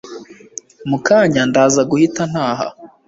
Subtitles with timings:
[0.89, 2.67] mukanya ndaza guhit ntaha